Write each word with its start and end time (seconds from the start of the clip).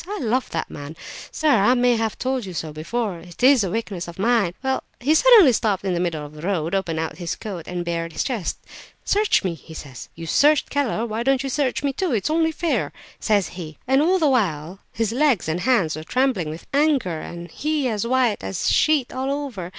I 0.07 0.17
love 0.19 0.49
that 0.49 0.67
man, 0.67 0.95
sir; 1.31 1.47
I 1.51 1.75
may 1.75 1.95
have 1.95 2.17
told 2.17 2.43
you 2.47 2.55
so 2.55 2.73
before; 2.73 3.19
it 3.19 3.43
is 3.43 3.63
a 3.63 3.69
weakness 3.69 4.07
of 4.07 4.17
mine. 4.17 4.55
Well—he 4.63 5.13
suddenly 5.13 5.53
stopped 5.53 5.83
in 5.85 5.93
the 5.93 5.99
middle 5.99 6.25
of 6.25 6.33
the 6.33 6.41
road, 6.41 6.73
opened 6.73 6.97
out 6.99 7.19
his 7.19 7.35
coat 7.35 7.67
and 7.67 7.85
bared 7.85 8.13
his 8.13 8.25
breast. 8.25 8.57
'Search 9.05 9.43
me,' 9.43 9.53
he 9.53 9.75
says, 9.75 10.09
'you 10.15 10.25
searched 10.25 10.71
Keller; 10.71 11.05
why 11.05 11.21
don't 11.21 11.43
you 11.43 11.49
search 11.49 11.83
me 11.83 11.93
too? 11.93 12.13
It 12.13 12.23
is 12.23 12.29
only 12.31 12.51
fair!' 12.51 12.91
says 13.19 13.49
he. 13.49 13.77
And 13.85 14.01
all 14.01 14.17
the 14.17 14.27
while 14.27 14.79
his 14.91 15.11
legs 15.11 15.47
and 15.47 15.59
hands 15.59 15.95
were 15.95 16.03
trembling 16.03 16.49
with 16.49 16.65
anger, 16.73 17.19
and 17.19 17.51
he 17.51 17.87
as 17.87 18.07
white 18.07 18.43
as 18.43 18.67
a 18.67 18.73
sheet 18.73 19.13
all 19.13 19.29
over! 19.31 19.69